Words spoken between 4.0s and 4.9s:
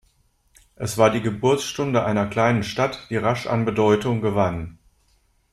gewann.